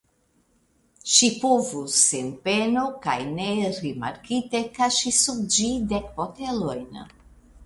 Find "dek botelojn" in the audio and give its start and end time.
5.95-7.05